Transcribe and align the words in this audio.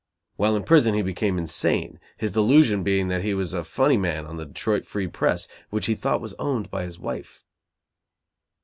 While 0.35 0.55
in 0.55 0.63
prison 0.63 0.95
he 0.95 1.03
became 1.03 1.37
insane, 1.37 1.99
his 2.17 2.31
delusion 2.31 2.81
being 2.81 3.07
that 3.09 3.21
he 3.21 3.35
was 3.35 3.53
a 3.53 3.63
funny 3.63 3.97
man 3.97 4.25
on 4.25 4.37
the 4.37 4.47
Detroit 4.47 4.83
Free 4.83 5.05
Press, 5.05 5.47
which 5.69 5.85
he 5.85 5.93
thought 5.93 6.21
was 6.21 6.33
owned 6.39 6.71
by 6.71 6.85
his 6.85 6.97
wife. 6.97 7.45